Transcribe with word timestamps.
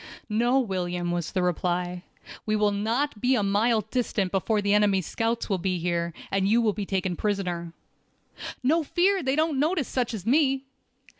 "No, 0.29 0.59
William," 0.59 1.11
was 1.11 1.31
the 1.31 1.43
reply. 1.43 2.01
"We 2.43 2.55
will 2.55 2.71
not 2.71 3.21
be 3.21 3.35
a 3.35 3.43
mile 3.43 3.81
distant 3.81 4.31
before 4.31 4.59
the 4.59 4.73
enemy's 4.73 5.05
scouts 5.05 5.47
will 5.47 5.59
be 5.59 5.77
here, 5.77 6.11
and 6.31 6.47
you 6.49 6.59
will 6.59 6.73
be 6.73 6.87
taken 6.87 7.15
prisoner." 7.15 7.71
"No 8.63 8.81
fear, 8.81 9.21
they 9.21 9.35
don't 9.35 9.59
notice 9.59 9.87
such 9.87 10.15
as 10.15 10.25
me!" 10.25 10.63